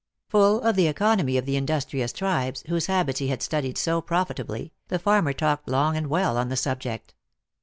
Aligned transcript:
Full 0.29 0.61
of 0.61 0.75
the 0.75 0.87
economy 0.87 1.37
of 1.37 1.45
the 1.45 1.55
industrious 1.55 2.11
tribes, 2.11 2.63
whose 2.67 2.87
habits 2.87 3.19
he 3.19 3.27
had 3.27 3.43
studied 3.43 3.77
so 3.77 4.01
profitably, 4.01 4.73
the 4.87 4.97
farmer 4.97 5.31
talked 5.31 5.67
long 5.69 5.95
and 5.95 6.07
well 6.07 6.37
on 6.37 6.49
the 6.49 6.57
subject. 6.57 7.13